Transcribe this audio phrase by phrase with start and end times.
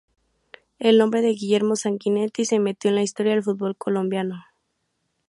[0.79, 4.43] El nombre de Guillermo Sanguinetti se metió en la historia del fútbol colombiano.